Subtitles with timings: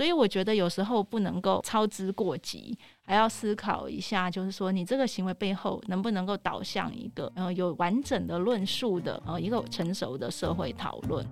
[0.00, 11.22] 所以我觉得有时候不能够操之过急，还要思考一下，就是说你这个行为背后能不能够导向一个呃有完整的论述的呃一个成熟的社会讨论。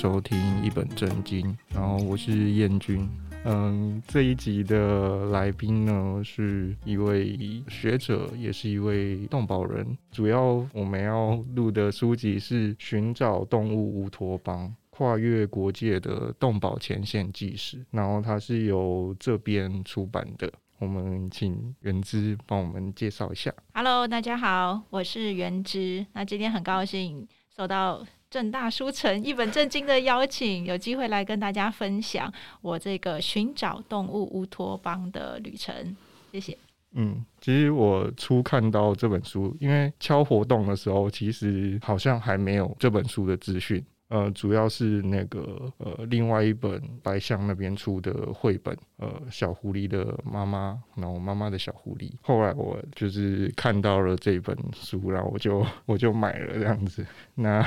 [0.00, 3.10] 收听一本正经，然后我是燕君。
[3.44, 9.98] 嗯，这一集的来宾呢是一位学者，也是一位动保人。
[10.12, 20.48] 主要我们要录的书籍是《寻找动物乌托邦：跨越国界的动保前线纪实》，然后它是由这边出版的。
[20.78, 23.52] 我们请元之帮我们介绍一下。
[23.74, 26.06] Hello，大家好，我是元之。
[26.12, 28.06] 那今天很高兴收到。
[28.30, 35.96] 正大书城一本正经的邀请，有机会来跟大家分享我这个寻找动物乌托邦的旅程。
[36.32, 36.56] 谢谢。
[36.92, 43.82] 嗯，其实我初看到这本书，因为敲活动的时候，其实好像还没有这本书的资讯。
[44.08, 52.10] 呃，主要是那个呃，另外一本白象那边出的绘本，呃，小狐狸的妈妈，然后妈妈的小狐狸。
[52.22, 57.06] 后来我就是看到了这本书，然后我就我就买了这样子。
[57.34, 57.62] 那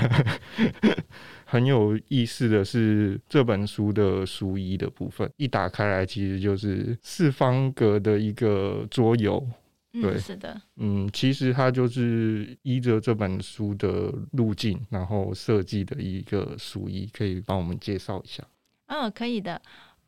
[1.46, 9.46] 很有意思的是，这本书的书衣的部分一打开来，其实就是四方格的一个桌游。
[9.92, 18.42] 对，嗯，是的，嗯，其实它就是依着这本书的路径，然后设计的一个书衣，可以帮我们介绍一下？
[18.88, 19.62] 嗯，可以的。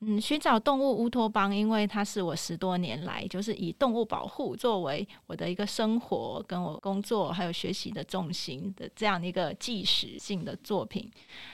[0.05, 11.09] 嗯，寻找动物乌托邦，因为它是我十多年来就是以动物保护作为我的一个生活、跟我工作还有学习的重心的这样一个纪实性的作品。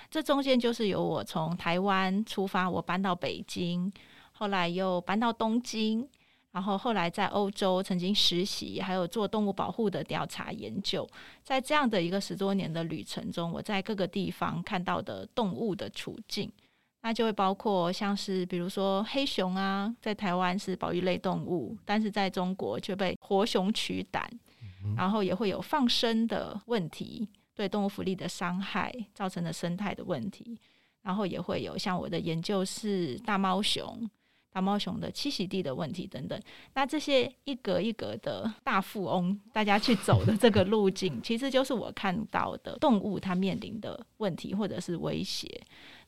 [0.09, 3.91] 这中间就是由我从台湾出发，我搬到北京，
[4.31, 6.07] 后来又搬到东京。
[6.51, 11.07] 然后后来在欧洲曾经实习，还有做动物保护的调查研究。
[11.43, 16.51] 在这样的一个十多年的旅程中，我在各个地方看到的动物的处境，
[17.01, 24.27] 那就会包括像是比如说黑熊啊，在台湾是保育类动物，但是在中国却被活熊取胆，
[24.97, 30.59] 然后也会有放生的问题，对动物福利的伤害造成的生态的问题，
[31.03, 34.09] 然后也会有像我的研究是大猫熊。
[34.51, 36.41] 大猫熊的栖息地的问题等等，
[36.73, 45.61] 那这些一格一格的大富翁，大家去走的这个路径，其实就是我看到的动物它面临的问题或者是威胁。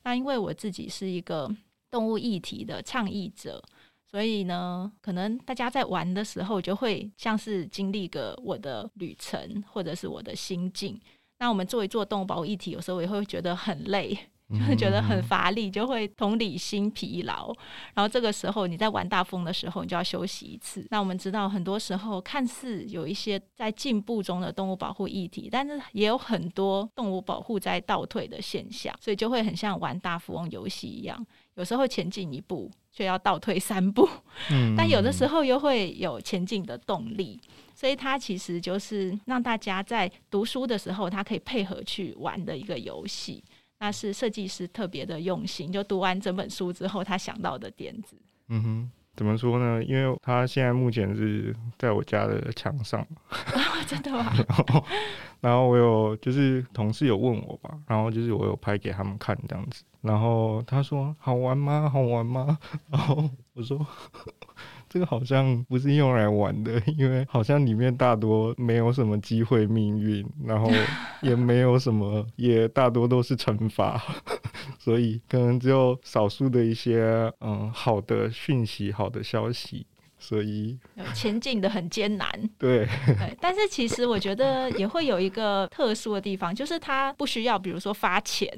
[0.03, 1.49] 那因为我自己是一个
[1.91, 3.63] 动物议题的倡议者，
[4.09, 10.99] 所以呢，可能大家在玩的时候就会像是经历个我的旅程或者是我的心境。
[11.37, 14.17] 那我们做一做动物保护议题，有时候也会觉得很累。
[14.51, 17.53] 就会觉得很乏力，就会同理心疲劳。
[17.93, 20.85] 然后这个时候你在玩大风的时候，你就要休息一次。
[20.89, 31.25] 那我们知道，很多时候看似有一些在进步中的动物保护议题，但是也有很多动物保护在倒退的现象，所以就会很像玩大富翁游戏一样，
[31.55, 34.07] 有时候前进一步却要倒退三步。
[34.77, 37.39] 但有的时候又会有前进的动力，
[37.73, 43.43] 所以它其实就是让大家在读书的时候，它可以配合去玩的一个游戏。
[43.81, 48.15] 那是设计师特别的用心，就读完整本书之后，他想到的点子。
[48.49, 49.83] 嗯哼，怎么说呢？
[49.83, 53.03] 因为他现在目前是在我家的墙上。
[53.87, 54.31] 真的吗？
[54.47, 54.85] 然后，
[55.41, 61.89] 然后我有就是同事有问我吧，然后就是我有拍给他们看这样子，然后他说好玩吗？
[61.91, 62.59] 好玩吗？
[62.87, 63.83] 然后我说。
[64.93, 70.69] 这个好像不是用来玩的，因为好像里面大多没有什么机会命运，然后
[71.21, 74.03] 也 没有什么，也大多都是惩罚，
[74.77, 79.87] 所以可能只有少数的一些嗯好的讯息、好的消息，
[80.19, 80.77] 所以
[81.13, 82.29] 前进的很艰难。
[82.57, 82.85] 对，
[83.17, 88.49] 对， 但是其实我觉得也会有一个特殊的地方，就是它不需要，比如说发钱。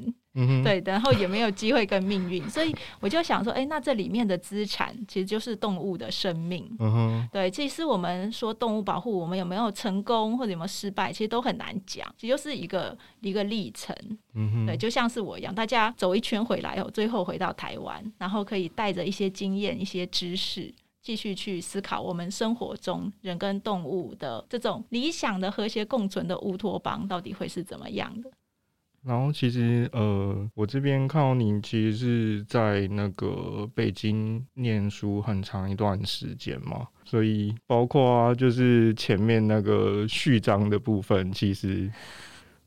[0.64, 6.66] 对，然后也没有机会跟命运，所以我就想说，哎，那这里面的资产其实就是动物的生命。
[6.80, 13.96] 嗯哼，对，其实我们说动物保护，我们有没有成功或者有没有失败，其实都很难讲，其实就是一个一个历程。
[14.34, 28.32] 嗯哼，对，就像是我一样，大家走一圈回来后，最后回到台湾，然后可以带着一些经验、一些知识，继续去思考我们生活中人跟动物的这种理想的和谐共存的乌托邦到底会是怎么样的。
[29.06, 41.92] 然后其实呃，我这边看到你其实是在那个北京念书很长一段时间嘛，所以包括啊，就是前面那个序章的部分，其实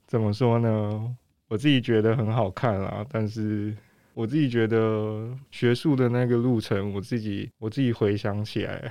[0.07, 1.17] 怎么说呢？
[1.49, 3.75] 我自己觉得很好看啊，但是。
[4.17, 8.91] 我自己觉得学术的那个路程，我自己我自己回想起来，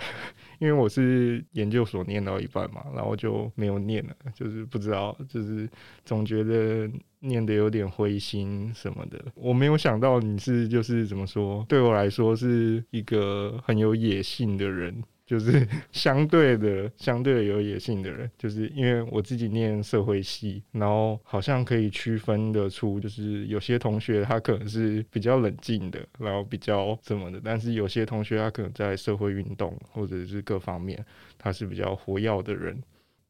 [0.60, 5.70] 因为我是研究所念到一半嘛，然后就没有念了，就是不知道，就是
[6.04, 9.24] 总觉得念的有点灰心什么的。
[9.36, 15.04] 我没有想到你是就是怎么说，对我来说是一个很有野性的人。
[15.26, 31.04] 就是 相对的，相对的有野性的人，就是因为我自己念社会系，然后好像可以区分得出，就是有些同学他可能是比较冷静的，然后比较什么的，但是有些同学他可能在社会运动或者是各方面，
[31.38, 32.82] 他是比较活跃的人。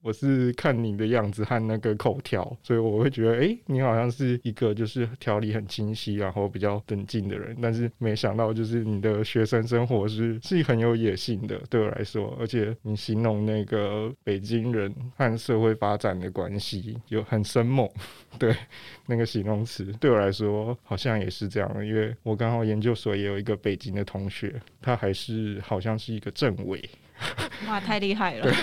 [0.06, 7.58] 我是看你的样子和那个口条，所以我会觉得，哎、欸，你好像是一个就是条理很清晰，然后比较冷静的人。
[7.60, 12.38] 但是没想到，就是你的学生生活是是很有野性的，对我来说。
[12.40, 17.90] 而且你形容那个北京人和社会发展的关系有很生猛，
[18.38, 18.56] 对
[19.08, 21.68] 那个形容词，对我来说好像也是这样。
[21.84, 24.54] 因为我刚好研究所也有一个北京的同学，
[24.84, 26.88] 他还是好像是一个政委。
[27.68, 28.54] 哇，太厉害了！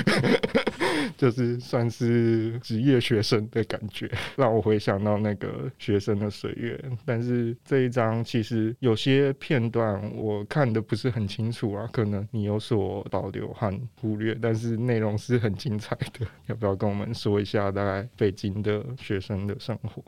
[1.16, 6.78] 就是算是职业学生的感觉，让我回想到那个学生的岁月。
[7.04, 16.26] 但是这一章其实有些片段我看的不是很清楚啊，可能你有所保留和忽略，但是内容是很精彩的。
[16.46, 20.02] 要不要跟我们说一下大概北京的学生的生活？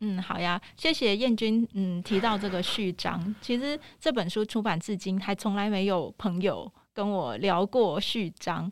[0.00, 1.66] 嗯，好呀，谢谢燕君。
[1.74, 8.70] 嗯，提到这个序章，其实这本书出版至今还从来没有朋友跟我聊过序章。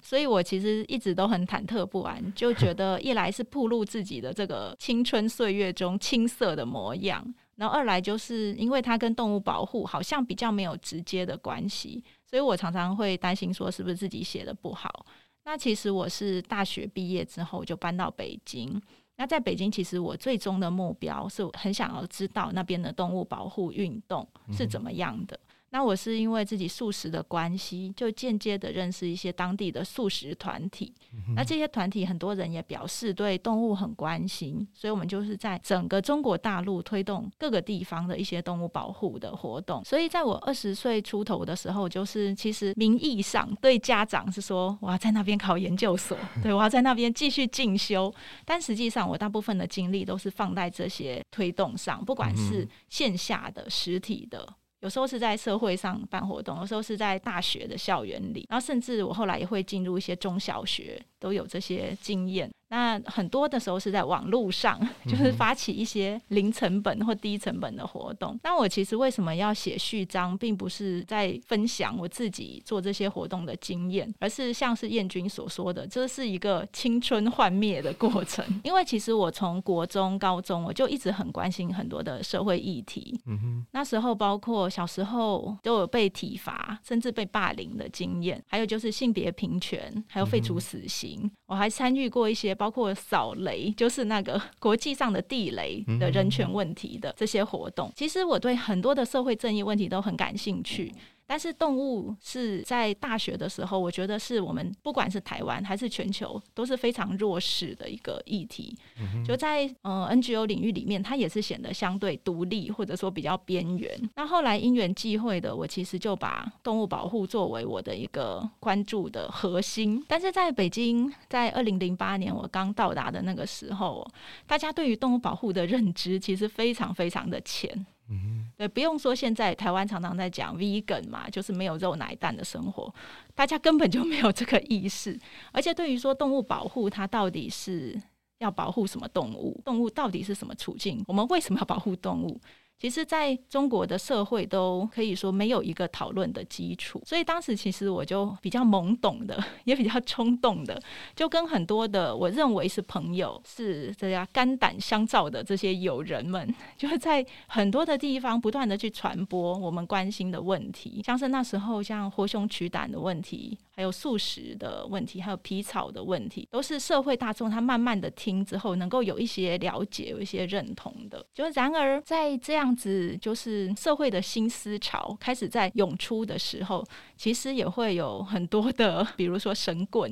[0.00, 15.06] 所以我其实一直都很忐忑不安，就觉得一来是暴露自己的这个青春岁月中青涩的模样，然后二来就是因为它跟动物保护好像比较没有直接的关系，所以我常常会担心说是不是自己写的不好。
[15.44, 18.80] 那其实我是大学毕业之后就搬到北京，
[19.16, 25.38] 那在北京其实我最终的目标是很想要知道那边的动物保护运动是怎么样的。
[25.70, 30.94] 那我是因为自己素食的关系，就间接的认识一些当地的素食团体。
[31.36, 39.84] 那这些团体很多人也表示对动物很关心，所以我们就是在整个中国大陆推动各个地方的一些动物保护的活动。
[39.84, 48.12] 所以在我二十岁出头的时候，就是其实名义上对家长是说我要在那边考研究所，对，我要在那边继续进修，
[48.44, 54.48] 但实际上我大部分的精力都是放在这些推动上，不管是线下的、实体的。
[54.80, 62.48] 有时候是在社会上办活动，有时候是在大学的校园里，然后甚至我后来也会进入一些中小学，都有这些经验。
[62.70, 64.78] 那很多的时候是在网络上，
[65.08, 68.34] 就是发起一些零成本或低成本的活动。
[68.34, 78.44] 嗯、那我其实为什么要写序章，并不是在分享我自己做这些活动的经验，而是像是燕君所说的，这是一个青春幻灭的过程。
[78.62, 83.18] 因为其实我从国中、高中我就一直很关心很多的社会议题。
[83.24, 91.20] 嗯哼，那时候包括小时候都有被体罚，甚至被霸凌的经验，还有就是性别平权，还有废除死刑。
[91.22, 92.57] 嗯、我还参与过一些。
[92.58, 97.90] 包括扫雷， 就是那个 国际上的地雷的人权问题的这些活动。
[97.96, 100.92] 其实我对很多的社会正义问题都很感兴趣。
[101.28, 108.74] 但是动物是在大学的时候，我觉得是我们不管是台湾还是全球都是非常弱势的一个议题。
[108.98, 114.10] 嗯、就在呃 NGO 领域里面，它也是显得相对独立或者说比较边缘。
[114.16, 120.02] 那后来因缘际会的，我其实就把动物保护作为我的一个关注的核心。
[120.08, 124.10] 但是在北京，在二零零八年我刚到达的那个时候，
[124.46, 127.86] 大家对于动物保护的认知其实非常非常的浅。
[128.10, 132.92] 嗯，对，不用说，现在台湾常常在讲 vegan 嘛，就是没有肉奶蛋的生活，
[133.34, 135.18] 大家根本就没有这个意识。
[135.52, 138.00] 而且对于说动物保护，它到底是
[138.38, 139.60] 要保护什么动物？
[139.64, 141.04] 动物到底是什么处境？
[141.06, 142.40] 我们为什么要保护动物？
[142.80, 150.80] 其实，在中国的社会都可以说没有一个讨论的基础，所以当时其实我就比较懵懂的，也比较冲动的，
[151.16, 163.58] 就跟很多的我认为是朋友，是这样肝胆相照的这些友人们， 就是在很多的地方不断的去传播我们关心的问题，像是那时候像活熊取胆的问题。
[163.78, 171.24] 还有素食的问题，还有皮草的问题，都是社会大众他慢慢的听之后，能够有一些了解，有一些认同的。
[171.32, 176.84] 就然而在这样子，就是社会的新思潮开始在涌出的时候，
[177.16, 180.10] 其实也会有很多的，比如说神棍，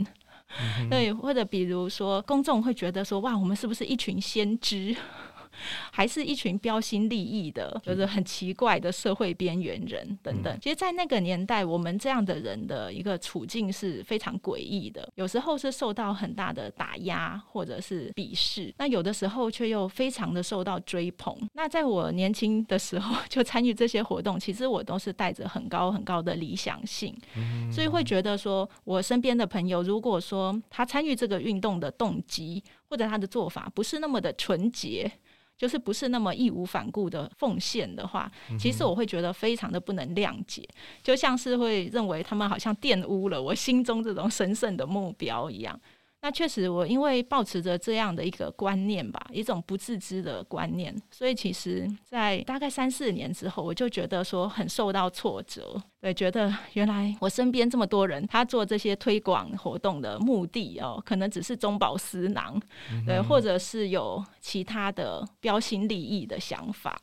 [0.79, 4.95] 嗯、对，或者比如说公众会觉得说，哇，我们是不是一群先知？
[5.91, 10.59] 还是一群标新立异的，就是很奇怪的社会边缘人等等。
[10.61, 21.37] 其实，在那个年代，我们这样的人的一个处境是非常诡异的，有时候是受到很大的打压或者是鄙视，那有的时候却又非常的受到追捧。
[21.55, 27.17] 那在我年轻的时候 就参与这些活动，其实我都是带着很高很高的理想性，
[27.73, 35.11] 所以会觉得说，我身边的朋友如果说他参与这个运动的动机或者他的做法不是那么的纯洁。
[35.57, 40.69] 就是不是那么义无反顾的奉献的话，其实我会觉得非常的不能谅解，
[41.03, 45.79] 就像是会认为他们好像玷污了我心中这种神圣的目标一样。
[46.27, 62.61] 那确实，我因为抱持着这样的一个观念吧，一种不自知的观念，所以其实，在大概三四年之后，我就觉得说很受到挫折，对，觉得原来我身边这么多人，他做这些推广活动的目的哦，可能只是中饱私囊，
[63.07, 67.01] 对，或者是有其他的标新立异的想法。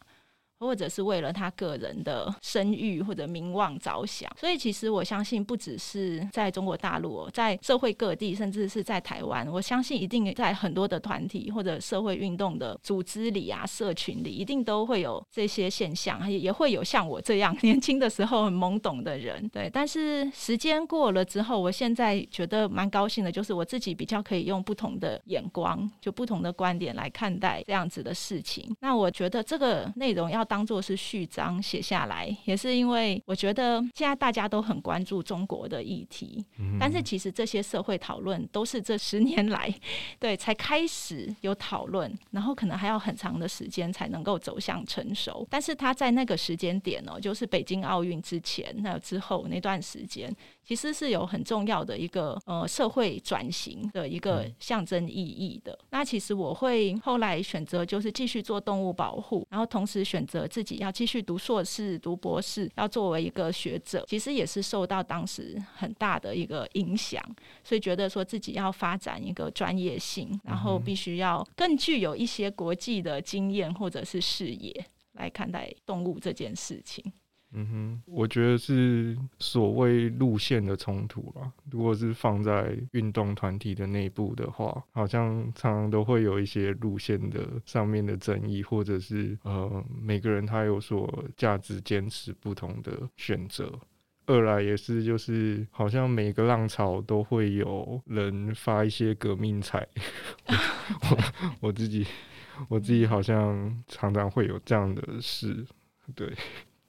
[0.60, 19.50] 或者是为了他个人的声誉或者名望着想，所以其实我相信，不只是在中国大陆，在社会各地，甚至是在台湾，我相信一定在很多的团体或者社会运动的组织里啊、社群里，一定都会有这些现象，也也会有像我这样 年轻的时候很懵懂的人。
[19.50, 28.74] 对，但是时间过了之后，我现在觉得蛮高兴的，就是我自己比较可以用不同的眼光，就不同的观点来看待这样子的事情。
[28.80, 30.43] 那我觉得这个内容要。
[30.44, 39.74] 当做是序章写下来，也是因为我觉得现在大家都很关注中国的议题，嗯、但是其实这些社会讨论都是这十年来
[40.20, 45.48] 对才开始有讨论，然后可能还要很长的时间才能够走向成熟。
[45.50, 50.34] 但是他在那个时间点哦，就是北京奥运之前还有之后那段时间。
[50.66, 55.78] 其实是有很重要的一个呃社会转型的一个象征意义的。
[55.90, 67.24] 那其实我会后来选择就是继续做动物保护，然后同时选择自己要继续读硕士、读博士，要作为一个学者，其实也是受到当时很大的一个影响，
[67.64, 77.04] 所以觉得说自己要发展一个专业性，然后必须要更具有一些国际的经验或者是视野来看待动物这件事情。
[77.56, 81.52] 嗯哼，我觉得是所谓路线的冲突啦。
[81.70, 93.72] 如果是放在运动团体的内部的话，好像常常都会有一些路线的上面的争议，或者是呃每个人他有所价值坚持不同的选择。
[94.26, 99.86] 二来也是就是好像每个浪潮都会有人发一些革命财，
[100.48, 101.18] 我
[101.60, 102.08] 我自己
[102.70, 105.64] 我自己好像常常会有这样的事，
[106.16, 106.34] 对。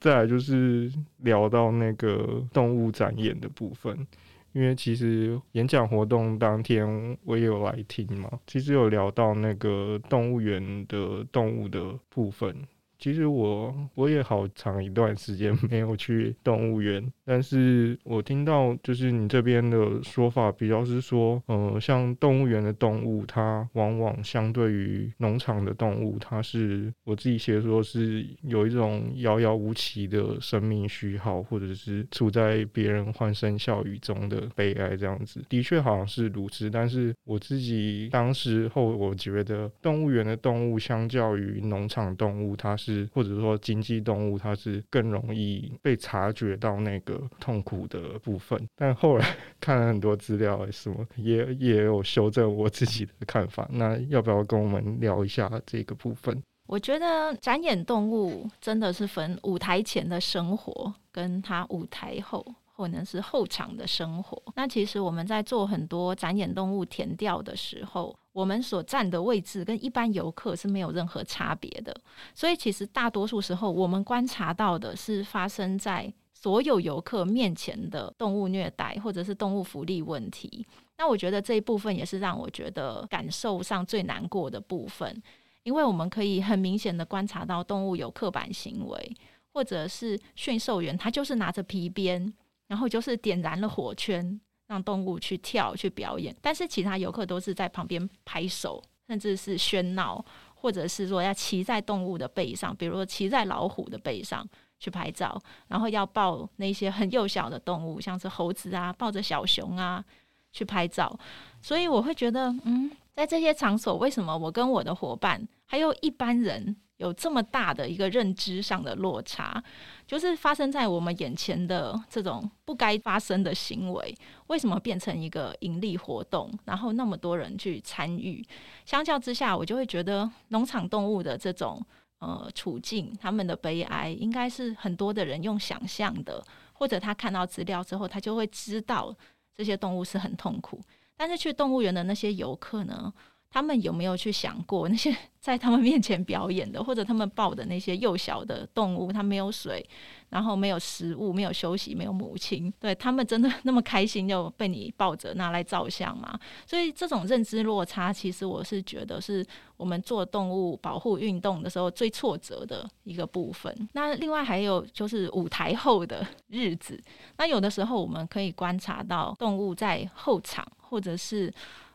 [0.00, 4.06] 再来就是聊到那个动物展演的部分，
[4.52, 12.54] 因为其实演讲活动当天我也有来听嘛，其实有聊到那个动物园的动物的部分。
[12.96, 35.42] 其实我我也好长一段时间没有去动物园，但是我听到就是你这边的说法比较是说，呃，像动物园的动物，它往往相对于农场的动物，它是我自己写说是有一种遥遥无期的生命虚耗，或者是处在别人欢声笑语中的悲哀这样子。
[35.48, 43.08] 的确好像是如此，但是我自己当时候我觉得动物园的动物相较于农场动物，它是。
[43.14, 48.60] 或者说经济动物，它是更容易被察觉到那个痛苦的部分。
[48.76, 53.68] 但后来看了很多资料，什么也也有修正我自己的看法。
[53.72, 56.42] 那要不要跟我们聊一下这个部分？
[56.66, 62.44] 我觉得展演动物真的是分舞台前的生活，跟它舞台后。
[62.76, 64.42] 或者是后场的生活。
[64.56, 71.96] 那其实我们在做很多展演动物填调的时候，我们所站的位置跟一般游客是没有任何差别的。
[72.34, 76.12] 所以其实大多数时候，我们观察到的是发生在
[76.44, 80.62] 所有游客面前的动物虐待或者是动物福利问题。
[80.98, 85.22] 那我觉得这一部分也是让我觉得感受上最难过的部分，
[85.62, 89.16] 因为我们可以很明显的观察到动物有刻板行为，
[89.54, 92.30] 或者是驯兽员他就是拿着皮鞭。
[92.66, 100.24] 然后就是点燃了火圈，让动物去跳去表演，但是其他游客都是在旁边拍手，甚至是喧闹，
[100.54, 104.46] 或者是说要骑在动物的背上，比如说骑在老虎的背上
[104.84, 110.04] 去拍照，然后要抱那些很幼小的动物，像是猴子啊，抱着小熊啊
[110.52, 111.18] 去拍照。
[111.62, 119.64] 所以我会觉得，嗯，在这些场所，为什么我跟我的伙伴还有一般人有这么大的一个认知上的落差，
[120.06, 124.14] 就是发生在我们眼前的这种不该发生的行为，
[124.48, 128.44] 为什么变成一个盈利活动，然后那么多人去参与？
[128.84, 131.82] 相较之下，我就会觉得农场动物的这种
[132.24, 139.14] 呃处境，他们的悲哀，应该是很多的人用想象的，或者他看到资料之后，他就会知道
[139.54, 140.80] 这些动物是很痛苦。
[141.16, 143.12] 但是去动物园的那些游客呢？
[143.54, 149.12] 他们有没有去想过 那些在他们面前表演的，或者他们抱的那些幼小的动物？
[149.12, 149.88] 他没有水，
[150.28, 156.36] 然后没有食物，没有休息，没有母亲，对他们真的那么开心就被你抱着拿来照相吗？
[156.66, 159.46] 所以这种认知落差，其实我是觉得是
[159.76, 163.72] 我们做动物保护运动的时候最挫折的一个部分。
[163.92, 167.00] 那另外还有就是舞台后的日子，
[167.36, 171.54] 那有的时候我们可以观察到动物在后场，或者是。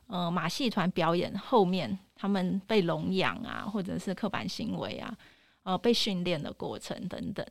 [0.10, 5.16] 呃，马戏团表演后面，他们被笼养啊，或者是刻板行为啊，
[5.64, 7.46] 呃，被训练的过程等等。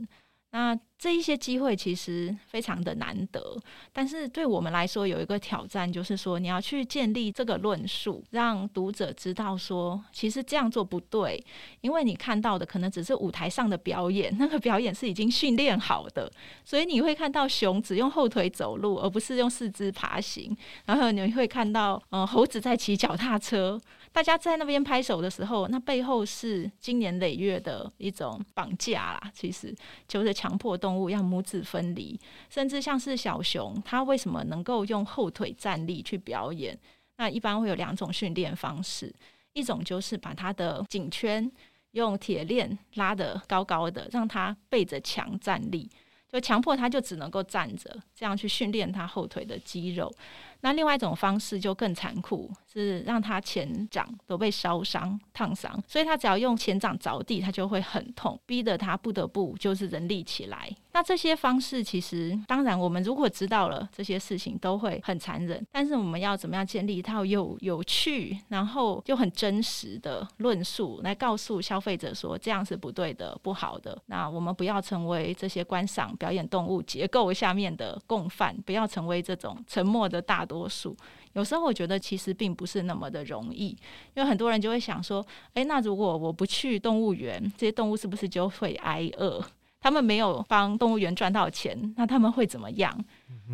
[0.51, 3.55] 那这一些机会其实非常的难得，
[3.93, 11.45] 但是对我们来说有一个挑战，就是说你要去建立这个论述，让读者知道说，其实这样做不对，
[11.83, 16.33] 因为你看到的可能只是舞台上的表演，那个表演是已经训练好的，
[16.65, 23.79] 所以你会看到熊只用后腿走路，而不是用四肢爬行，然后你会看到呃猴子在骑脚踏车。
[24.19, 29.31] 大家在那边拍手的时候，那背后是经年累月的一种绑架啦。
[29.33, 29.73] 其实
[30.09, 32.19] 就是强迫动物要母子分离，
[32.51, 36.77] 甚至像是小熊，它为什么能够用后腿站立去表演？
[37.19, 39.15] 那一般会有两种训练方式，
[39.53, 41.49] 一种就是把它的颈圈
[41.93, 45.89] 用铁链拉得高高的，让它背着墙站立，
[46.29, 50.13] 就强迫它就只能够站着，这样去训练它后腿的肌肉。
[50.61, 60.71] 那另外一种方式就更残酷，是让他前掌都被烧伤、烫伤，所以他只要用前掌着地，他就会很痛，逼得他不得不就是人立起来。
[60.93, 73.97] 那这些方式其实，当然我们如果知道了这些事情都会很残忍，但是我们要怎么样建立一套有有趣，然后又很真实的论述，来告诉消费者说这样是不对的、不好的。
[74.07, 80.97] 那我们不要成为这些观赏表演动物结构下面的共犯，不要成为这种沉默的大多数。
[81.35, 83.69] 有时候我觉得其实并不是那么的容易，
[84.15, 89.45] 因为很多人就会想说：诶，那如果我不去动物园，这些动物是不是就会挨饿？
[89.81, 93.05] 他们没有帮动物园赚到钱，那他们会怎么样？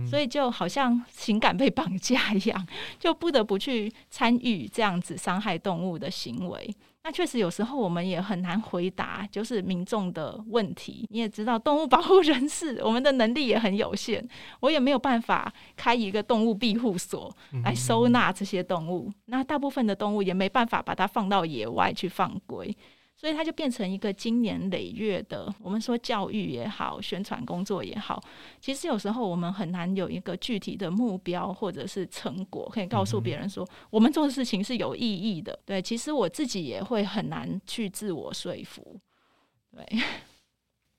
[0.09, 2.66] 所以就好像情感被绑架一样，
[2.99, 6.75] 就不得不去参与这样子伤害动物的行为。
[7.05, 11.07] 那确实有时候我们也很难回答，就是民众的问题。
[11.11, 14.27] 你也知道，动物保护人士，我们的能力也很有限，
[14.61, 17.31] 我也没有办法开一个动物庇护所
[17.62, 19.12] 来收纳这些动物。
[19.27, 22.75] 那大部分的动物也没办法把它放到野外去放归。
[23.16, 28.22] 所以它就变成一个经年累月的，我们说教育也好，宣传工作也好，
[28.61, 35.59] 其实有时候我们很难有一个具体的目标或者是成果，可以告诉别人说我们做的事情是有意义的。
[35.64, 39.00] 对，其实我自己也会很难去自我说服。
[39.70, 40.03] 对。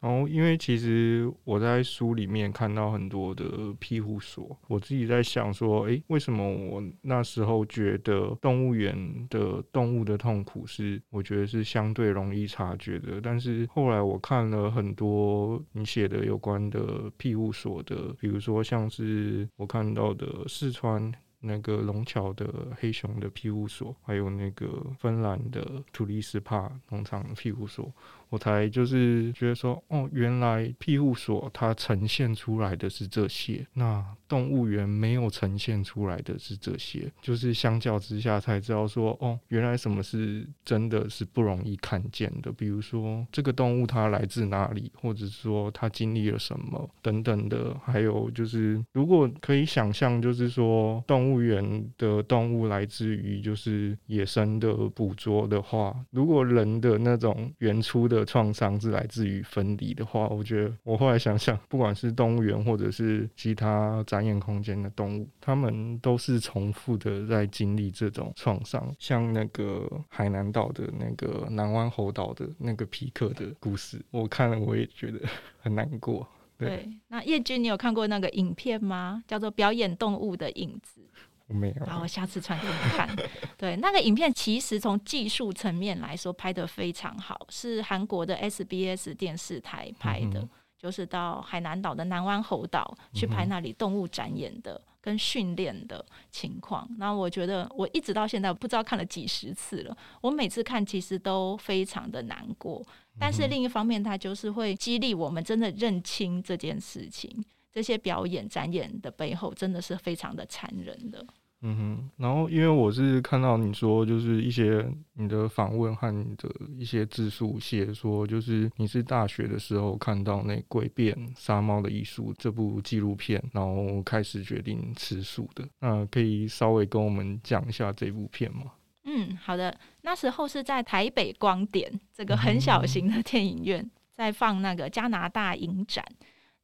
[0.05, 8.95] 然后，因为其实我在书里面看到很多的庇护所，我自己在想说，诶，为什么我那时候觉得动物园
[9.31, 13.19] 的动物的痛苦是，我觉得是相对容易察觉的。
[13.19, 22.47] 但是后来我看了很多你写的有关的庇护所的，比如说像是我看到的四川那个龙桥的
[22.79, 27.91] 黑熊的庇护所，还有那个芬兰的图里斯帕农场的庇护所。
[28.35, 58.24] 我才就是觉得说，哦，原来庇护所它呈现出来的是这些，那动物园没有呈现出来的是这些，就是相较之下才知道说，哦，原来什么是真的是不容易看见的，比如说这个动物它来自哪里，或者说它经历了什么等等的，还有就是如果可以想象，就是说动物园的动物来自于就是野生的捕捉的话，如果人的那种原初的。
[58.25, 68.93] 创伤是来自于分离的话，我觉得我后来想想，不管是动物园或者是其他展演空间的动物，他们都是重复的在经历这种创伤。
[68.99, 75.19] 像那个海南岛的那个南湾猴岛的那个皮克的故事，我看了我也觉得
[75.59, 76.27] 很难过。
[76.57, 79.21] 对，对，那叶君，你有看过那个影片吗？
[79.27, 81.01] 叫做《表演动物的影子》。
[81.47, 83.09] 我没有，然后我下次传给你看。
[83.57, 90.47] 对，那个影片其实从技术层面来说拍的非常好，是韩国的 SBS 电视台拍的。
[90.77, 96.87] 就是到海南岛的南湾猴岛去拍那里动物展演的跟训练的情况。
[96.99, 102.85] 那我觉得我一直到现在不知道看了几十次了，我每次看其实都非常的难过。
[103.17, 107.43] 但是另一方面，它就是会激励我们真的认清这件事情，
[107.75, 111.27] 这些表演展演的背后真的是非常的残忍的。
[111.61, 125.67] 嗯哼，然后因为我是看到你说，就是一些你的访问和你的一些自述写说，就是你是大学的时候看到那《诡辩杀猫的艺术》这部纪录片，然后开始决定吃素的。
[125.81, 128.71] 那可以稍微跟我们讲一下这部片吗？
[129.03, 129.77] 嗯，好的。
[130.03, 136.05] 那时候是在台北光点这个很小型的电影院，在放那个加拿大影展。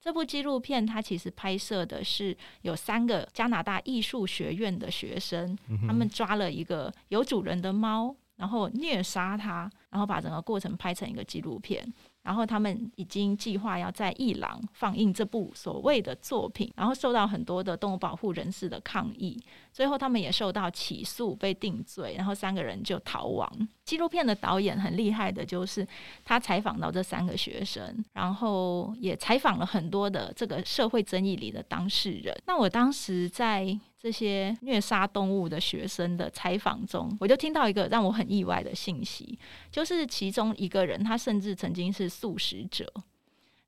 [0.01, 5.55] 这部纪录片，它其实拍摄的是有三个加拿大艺术学院的学生，
[5.87, 11.85] 他们抓了一个有主人的猫，然后虐杀它，然后把整个过程拍成一个纪录片。
[12.23, 19.39] 然后他们已经计划要在伊朗放映这部所谓的作品，然后受到很多的动物保护人士的抗议，
[19.73, 23.67] 最后他们也受到起诉被定罪，然后三个人就逃亡。
[23.83, 25.85] 纪录片的导演很厉害的，就是
[26.23, 32.35] 他采访到这三个学生，然后也采访了很多的这个社会争议里的当事人。
[32.45, 39.37] 那我当时在这些虐杀动物的学生的采访中，我就听到一个让我很意外的信息，
[39.71, 42.91] 就是其中一个人，他甚至曾经是素食者，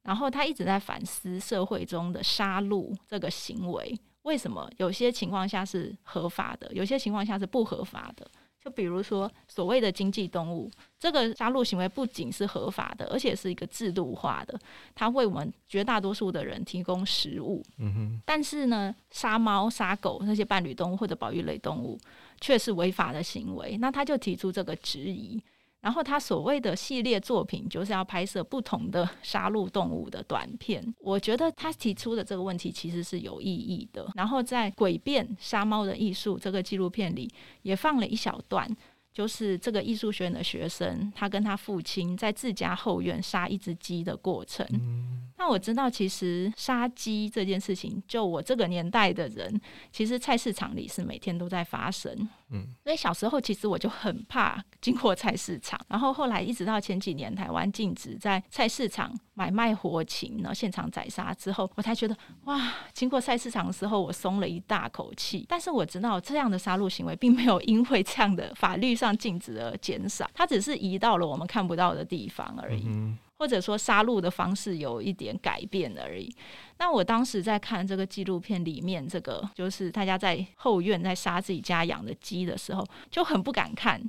[0.02, 8.28] 然后他一直在反思社会中的杀戮这个行为，为什么有些情况下是合法的，有些情况下是不合法的。
[8.64, 14.58] 就比如说，所谓的经济动物，这个杀戮行为不仅是合法的，而且是一个制度化的，
[14.96, 17.62] 它为我们绝大多数的人提供食物。
[17.78, 18.22] 嗯哼。
[18.26, 22.00] 但是呢，杀猫、杀狗那些伴侣动物或者保育类动物，
[22.40, 23.78] 却是违法的行为。
[23.80, 25.42] 那他就提出这个质疑。
[25.84, 30.82] 然后他所谓的系列作品就是要拍摄不同的杀戮动物的短片。
[31.00, 34.10] 我觉得他提出的这个问题其实是有意义的。
[34.16, 37.30] 然后在《诡辩杀猫的艺术》这个纪录片里
[37.64, 38.66] 也放了一小段，
[39.12, 44.66] 就是这个艺术学院的学生他跟他父亲在自家后院杀一只鸡的过程。
[45.44, 49.60] 那我知道，其实杀鸡这件事情，就我这个年代的人，
[49.92, 52.10] 其实菜市场里是每天都在发生。
[52.50, 65.46] 嗯，所以小时候其实我就很怕经过菜市场，然后后来一直到前几年台湾禁止在菜市场买卖活禽，然后现场宰杀之后，我才觉得哇，经过菜市场的时候我松了一大口气。
[65.50, 72.84] 但是我知道这样的杀戮行为并没有因为这样的法律上禁止而减少，它只是移到了我们看不到的地方而已。
[72.86, 76.34] 嗯或者说杀戮的方式有一点改变而已。
[76.78, 84.02] 那我当时在看这个纪录片里面，这个就是大家在后院在杀自己家养的鸡的时候，就很不敢看。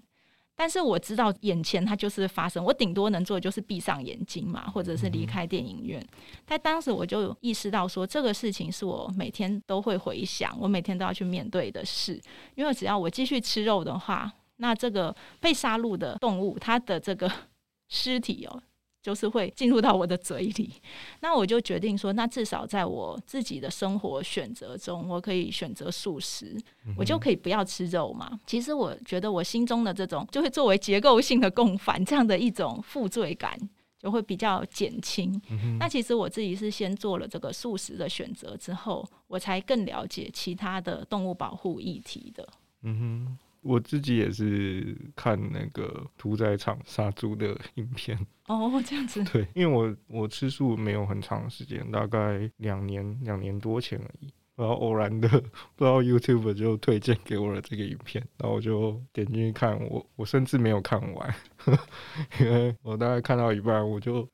[0.54, 6.00] 但是我知道眼前它就是发生，我顶多能做的就是闭上眼睛嘛，或者是离开电影院。
[6.44, 12.22] 但当时我就意识到说，这个事情是我每天都会回想，我每天都要去面对的事。
[12.54, 17.28] 因为只要我继续吃肉的话，那这个被杀戮的动物，它的这个
[17.90, 18.62] 尸体哦。
[19.04, 20.72] 就是会进入到我的嘴里，
[21.20, 26.56] 那我就决定说，那至少在我自己的生活选择中，我可以选择素食，
[26.96, 28.40] 我就可以不要吃肉嘛。
[28.46, 33.54] 其实我觉得我心中的这种，就会作为结构性的共犯这样的一种负罪感，
[33.98, 35.38] 就会比较减轻。
[35.78, 42.48] 那其实我自己是先做了这个素食的选择之后，我才更了解其他的动物保护议题的。
[42.80, 43.38] 嗯哼。
[43.64, 49.24] 我自己也是看那个屠宰场杀猪的影片哦，这样子。
[49.32, 54.32] 对，因为我我吃素没有很长时间，大概两年两年多前而已。
[54.56, 55.28] 然后偶然的
[55.74, 59.76] 不知道 YouTube 就推荐给我了这个影片，然后我就点进去看。
[59.88, 61.34] 我我甚至没有看完，
[62.38, 64.28] 因为我大概看到一半，我就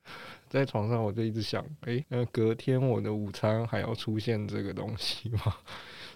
[0.47, 5.55] 在床上，我就一直想，哎、欸，那隔天我的午餐还要出现这个东西吗？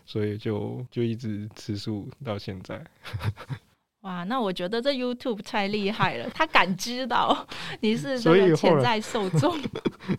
[0.06, 2.84] 所以就就一直吃素到现在。
[4.02, 7.48] 哇，那我觉得这 YouTube 太厉害了，他感知到
[7.80, 9.58] 你是这个潜在受众。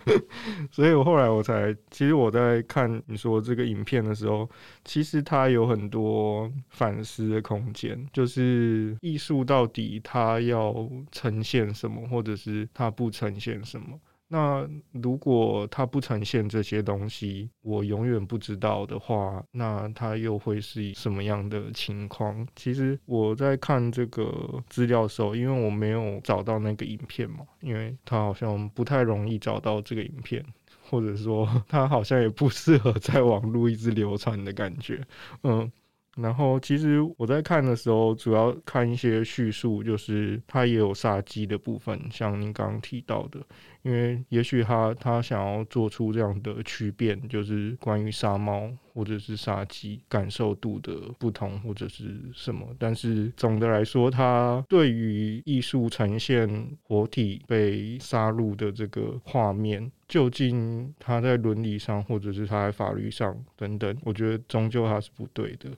[0.72, 4.51] 所以我后来我才，其实我在看你说这个影片的时候，
[4.85, 10.75] 其实它有很多反思的空间，就是艺术到底它要
[11.12, 13.96] 呈现什么，或者是它不呈现什么。
[14.29, 22.47] 那如果它不呈现这些东西，我永远不知道的话，那它又会是什么样的情况？
[22.57, 30.45] 其实我在看这个资料的时候，因为我没有找到那个影片嘛，因为它好像不太容易找到这个影片，
[30.83, 35.01] 或者说 它好像也不适合在网络一直流传的感觉，
[35.45, 35.71] 嗯。
[36.17, 43.39] 然后，其实我在看的时候，主要看一些叙述，就是它也有杀鸡的部分，像您刚刚提到的，
[43.87, 52.66] 因为也许他他想要做出这样的区别，就是关于杀猫或者是杀鸡感受度的不同或者是什么。
[52.81, 65.70] 但是总的来说，他对于艺术呈现活体被杀戮的这个画面，究竟他在伦理上或者是他在法律上等等，我觉得终究他是不对的。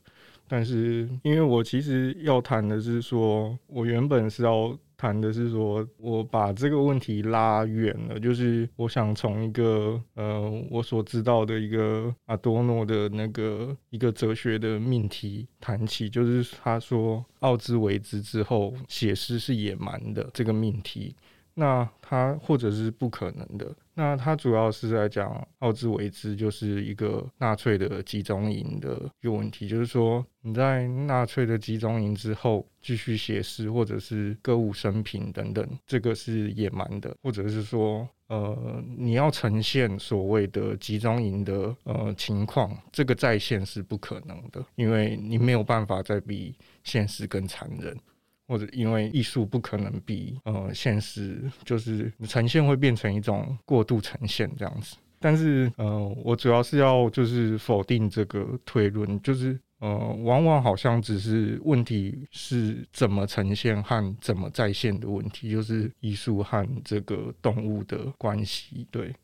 [0.49, 4.75] 但是因为我其实要谈的是说，我原本是要。
[4.99, 21.15] 谈的是说，我把这个问题拉远了，就是我想从一个呃，我所知道的一个阿多诺的那个一个哲学的命题谈起，就是他说奥兹维兹之后写诗是野蛮的这个命题。
[21.55, 23.75] 那他或者是不可能的。
[23.99, 47.99] 那他主要是在讲奥兹维兹就是一个纳粹的集中营的一个问题，就是说你在纳粹的集中营之后继续写诗或者是歌舞升平等等，这个是野蛮的，或者是说呃你要呈现所谓的集中营的呃情况，这个再现是不可能的，因为你没有办法再比现实更残忍。
[48.49, 54.97] 或者因为艺术不可能比呃现实，就是呈现会变成一种过度呈现这样子。
[55.21, 59.89] 但是呃，我主要是要就是否定这个推论，就是呃，
[60.23, 69.15] 往往好像只是问题是怎么呈现和怎么再现的问题，就是艺术和这个动物的关系，对。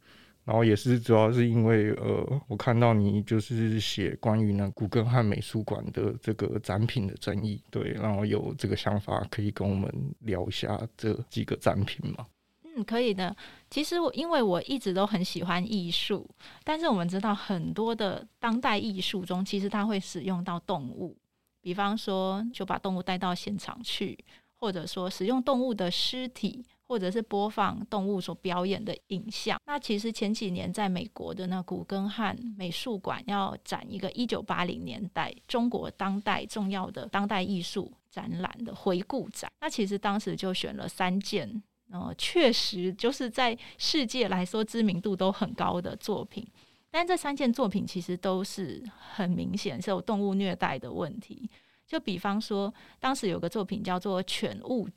[0.45, 12.27] 然后也是主要是因为呃，我看到你就是写关于呢古根汉美术馆的这个展品的争议，对，然后有这个想法可以跟我们聊一下这几个展品吗？
[12.63, 13.35] 嗯，可以的。
[13.71, 16.29] 其实我因为我一直都很喜欢艺术，
[16.63, 21.17] 但是我们知道很多的当代艺术中，其实它会使用到动物，
[21.63, 24.19] 比方说就把动物带到现场去，
[24.57, 26.63] 或者说使用动物的尸体。
[26.87, 29.59] 或者是播放动物所表演的影像。
[29.67, 39.51] 那其实前几年在美国的那古根汉美术馆要展一个一九八零年代中国当代重要的当代艺术展览的回顾展。
[39.61, 46.47] 那其实当时就选了三件，呃，确实就是在世界来说知名度都很高的作品。
[46.91, 48.81] 但这三件作品其实都是
[49.15, 51.51] 很明显是有动物虐待的问题。
[51.87, 54.89] 就比方说，当时有个作品叫做《犬勿》。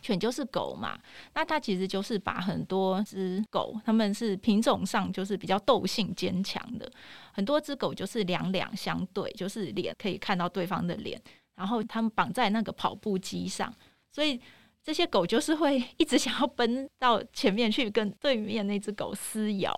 [0.00, 0.98] 犬就是狗嘛，
[1.34, 6.90] 那它其实就是把很多只狗，它们是品种上就是比较斗性坚强的，
[7.32, 11.20] 很多只狗就是两两相对，就是脸可以看到对方的脸，
[11.56, 13.72] 然后它们绑在那个跑步机上，
[14.12, 14.40] 所以
[14.82, 19.74] 这些狗就是会一直想要奔到前面去跟对面那只狗撕咬，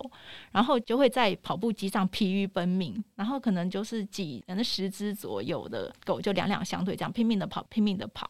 [0.50, 8.28] 然后就会在跑步机上疲于奔命，然后可能就是几可能十只左右的狗就两两相对这样拼命的跑，拼命的跑。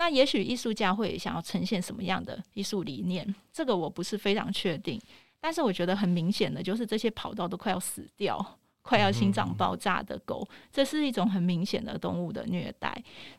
[0.00, 3.34] 那也许艺术家会想要呈现什么样的艺术理念？
[3.52, 4.98] 这个我不是非常确定，
[5.38, 8.56] 但是我觉得很明显的就是这些跑道都快要死掉。
[8.82, 12.90] 快要心脏爆炸的狗，这是一种很明显的动物的虐待。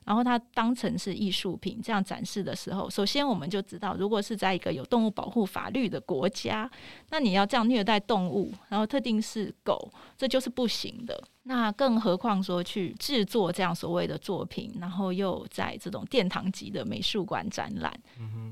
[0.06, 6.70] 然后它当成是艺术品这样展示的时候，首先我们就知道，如果是在一个有动物保护法律的国家，
[7.10, 11.22] 那你要这样虐待动物，然后特定是狗，这就是不行的。
[11.44, 17.92] 那更何况说去制作这样所谓的作品，然后又在这种殿堂级的美术馆展览。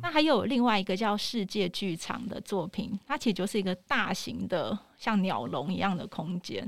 [0.02, 6.64] 那还有另外一个叫世界剧场的作品，它其实就是一个大型的像鸟笼一样的空间，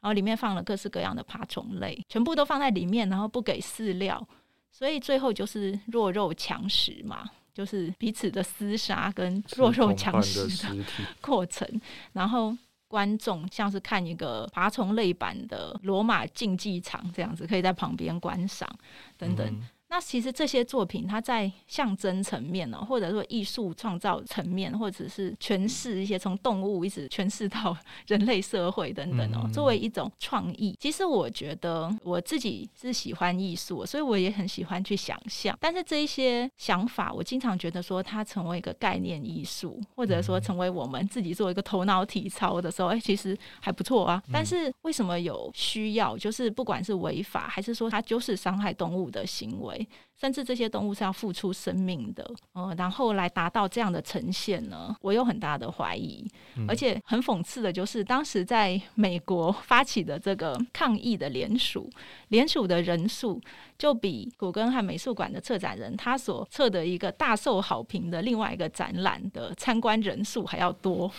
[0.00, 4.26] 然后里面放了各式各样的爬虫类，全部都放在里面，然后不给饲料，
[4.72, 10.84] 所以最后就是弱肉强食嘛，就是彼此的厮杀跟弱肉强食的
[11.20, 11.68] 过程。
[12.12, 12.56] 然后
[12.88, 18.68] 观众像是看一个爬虫类版的罗马竞技场这样子，可以在旁边观赏
[19.16, 19.60] 等等。
[19.88, 27.76] 那其实这些作品，它在象征层面呢，或者说艺术创造层面，或者是诠释一些从动物一直诠释到
[28.08, 30.76] 人类社会等等哦，作为一种创意。
[30.80, 35.56] 其实我觉得我自己是喜欢艺术，所以我也很喜欢去想象。
[35.60, 44.20] 但是这一些想法，我经常觉得说它成为一个概念艺术，或者说成为我们自己做一个头脑体操的时候，哎，其实还不错啊。
[44.32, 46.18] 但是为什么有需要？
[46.18, 49.75] 就是不管是违法，还是说它就是伤害动物的行为？
[50.16, 54.94] 甚至这些动物是要付出生命的，呃，然后来达到这样的呈现呢？
[55.00, 56.26] 我有很大的怀疑，
[56.68, 61.90] 而且很讽刺的就是，当时在美国发起的这个抗议的联署，
[62.28, 63.40] 联署的人数
[63.76, 71.10] 就比古根汉美术馆的策展人他所策的一个大受好评的另外一个展览的参观人数还要多，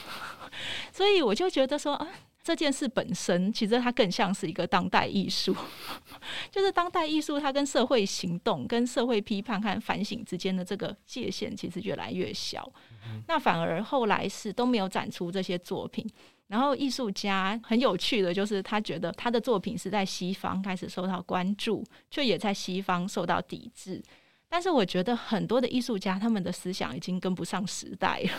[0.92, 2.08] 所以我就觉得说啊。
[2.48, 5.54] 这件事本身，其实它更像是一个当代艺术，
[6.50, 12.72] 就是当代艺术它跟社会行动、跟社会批判和反省之间的这个界限，其实越来越小。
[13.06, 16.10] 嗯、那反而后来是都没有展出这些作品。
[16.48, 24.02] 然后艺术家很有趣的就是，他觉得他的作品是在西方开始受到关注，却也在西方受到抵制。
[24.48, 28.30] 但是我觉得很多的艺术家他们的思想已经跟不上时代了。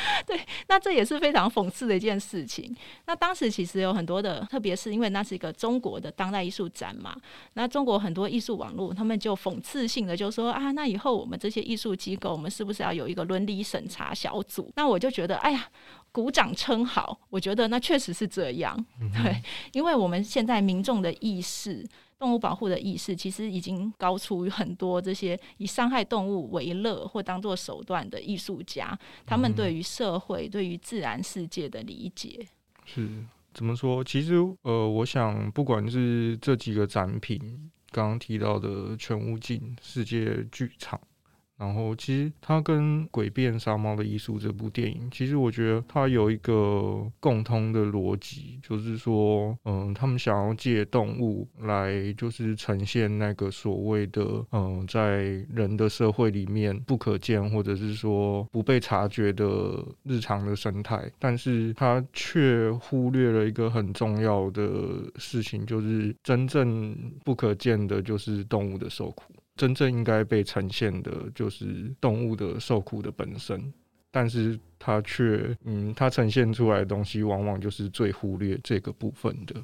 [0.26, 2.74] 对，那这也是非常讽刺的一件事情。
[3.06, 7.16] 那当时其实有很多的，特别是因为那是一个中国的当代艺术展嘛，
[7.54, 14.72] 那中国很多艺术网络他们就讽刺性的就说啊，那以后我们这些艺术机构，我们是不是要有一个伦理审查小组？
[14.76, 15.68] 那我就觉得，哎呀。
[16.12, 18.74] 鼓掌称好，我觉得那确实是这样，
[19.22, 19.38] 对，
[19.72, 21.86] 因为我们现在民众的意识，
[22.18, 32.46] 动物保护的意识，其实已经高出于很多这些以伤害动物为乐或当做手段的艺术家，他们对于社会、对于自然世界的理解
[32.84, 33.08] 是
[33.52, 34.02] 怎么说？
[34.02, 37.38] 其实，呃，我想，不管是这几个展品，
[37.90, 41.00] 刚刚提到的全屋镜世界剧场。
[41.58, 64.62] 然后，其实它跟《诡辩杀猫的艺术》这部电影，其实我觉得它有一个共通的逻辑，就是说，嗯，他们想要借动物来，就是呈现那个所谓的，嗯，在人的社会里面不可见或者是说不被察觉的日常的生态，但是它却忽略了一个很重要的
[65.16, 69.32] 事情，就是真正不可见的，就是动物的受苦。
[69.56, 73.72] 真正应该被呈现的，就是动物的受苦的本身，
[74.10, 79.54] 但是它却，嗯，它呈现出来的东西，往往就是最忽略这个部分的。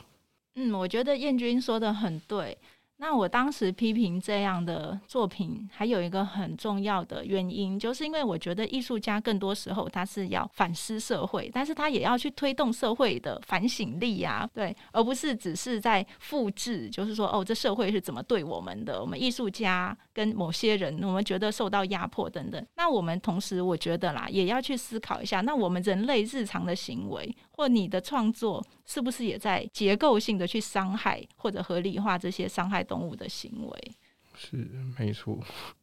[0.54, 2.56] 嗯，我觉得燕君说的很对。
[3.02, 19.00] 那我当时批评这样的作品，还有一个很重要的原因，就是因为我觉得艺术家更多时候他是要反思社会，但是他也要去推动社会的反省力呀，对，而不是只是在复制，就是说哦，这社会是怎么对我们的？
[19.00, 22.64] 我们艺术家跟某些人，我们觉得受到压迫等等。
[22.76, 27.34] 那我们同时，我觉得啦，也要去思考一下，那我们人类日常的行为。
[27.54, 33.92] 或你的创作是不是也在结构性的去伤害或者合理化这些伤害动物的行为？
[34.34, 35.38] 是没错。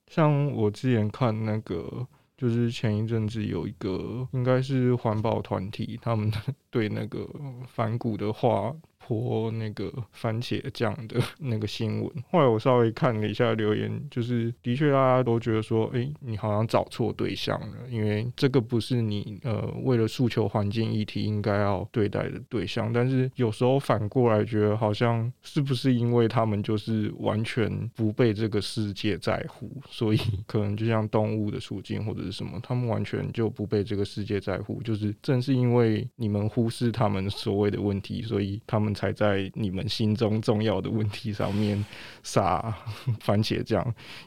[0.06, 6.32] 像我之前看那个，就是前一阵子有一个应该是环保团体，他们
[6.70, 7.28] 对那个
[7.68, 8.76] 反骨的话。
[9.10, 22.94] 泼那个番茄酱的 那个新闻，后来我稍微看了一下留言，就是的确大家都觉得说，哎、你好像找错对象了，因为这个不是你呃为了诉求环境议题应该要对待的对象。
[22.94, 34.84] 但是有时候反过来觉得，好像是不是因为他们就是完全不被这个世界在乎，所以可能就像动物的处境或者是什么，他们完全就不被这个世界在乎。
[34.84, 38.94] 就是正是因为你们忽视他们所谓的问题，所以他们。
[39.00, 41.86] 才在你们心中重要的问题上面
[42.22, 42.76] 撒
[43.24, 43.82] 番茄酱，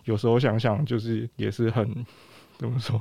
[0.05, 2.07] 有时候想想就是也是很
[2.57, 2.99] 怎么说，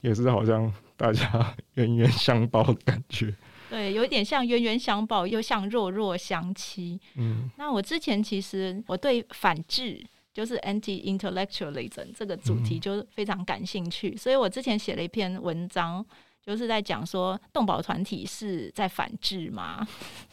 [0.00, 3.34] 也是好像大家 冤冤相报的感觉。
[3.68, 6.98] 对，有一点像冤冤相报，又像弱弱相欺。
[7.16, 16.02] 嗯，那我之前其实我对反智，就是 anti-intellectualism 这个主题就非常感兴趣，嗯、所以我之前写了一篇文章。
[16.44, 19.86] 就是在讲说，动保团体是在反制吗？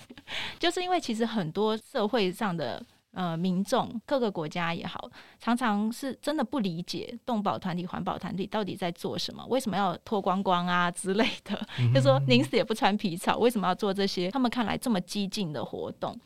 [0.60, 11.68] 就是因为其实很多社会上的呃民众，各个国家也好，常常是真的不理解动保团体、环保团体到底在做什么，为什么要脱光光啊之类的？
[11.80, 14.30] 嗯、 就说宁死也不穿皮草，为什么要做这些？
[14.32, 16.18] 他们看来这么激进的活动，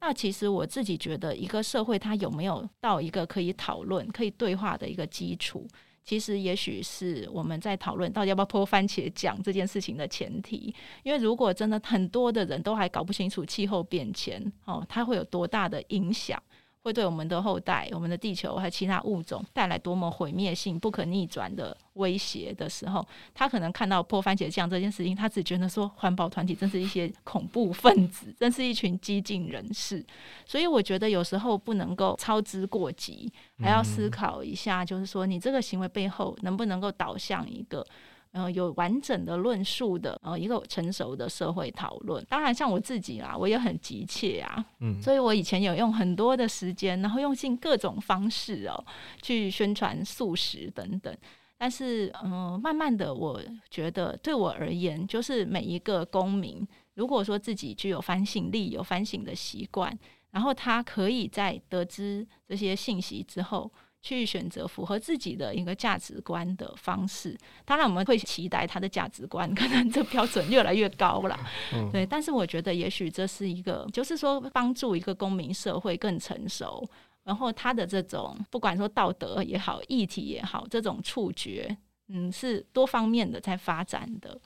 [0.00, 5.66] 那其实我自己觉得，一个社会它有没有到一个可以讨论、可以对话的一个基础？
[6.04, 10.74] 其实，也许是我们在讨论到底要不要泼番茄酱这件事情的前提。
[11.04, 16.42] 因为如果真的很多的人都还搞不清楚气候变迁，哦，它会有多大的影响。
[16.82, 30.04] 会对我们的后代、我们的地球还有其他物种带来多么毁灭性、不可逆转的威胁的时候，他可能看到泼番茄酱这件事情，他只觉得说环保团体真是一些恐怖分子，真是一群激进人士。
[30.44, 37.86] 所以我觉得有时候不能够操之过急，还要思考一下，就是说你这个行为背后能不能够导向一个。
[38.32, 42.24] 呃，有完整的论述的，呃，一个成熟的社会讨论。
[42.28, 48.84] 当然，像我自己啦，我也很急切啊，嗯，所以我以前有用很多的时间，然后用尽各种方式哦，
[49.20, 51.14] 去宣传素食等等。
[51.58, 53.40] 但是，嗯、呃，慢慢的，我
[53.70, 59.96] 觉得对我而言，就是每一个公民，如果说自己具有反省力、有反省的习惯，
[60.30, 63.70] 然后他可以在得知这些信息之后，
[64.02, 67.38] 去选择符合自己的一个价值观的方式。
[67.64, 71.38] 当然，我们会期待他的价值观可能这标准越来越高了。
[71.72, 76.84] 嗯、对，但是我觉得也许这是一个，就是说帮助一个公民社会更成熟，
[77.22, 81.74] 然后他的这种不管说道德也好、议题也好，这种触觉，
[82.08, 84.38] 嗯，是多方面的在发展的。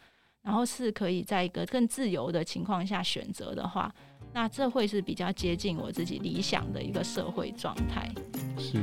[0.42, 3.92] 然后是可以在一个更自由的情况下选择的话，
[4.32, 8.08] 那这会是比较接近我自己理想的一个社会状态。
[8.56, 8.80] 是。